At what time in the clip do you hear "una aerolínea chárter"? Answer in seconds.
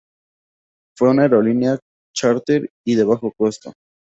1.11-2.71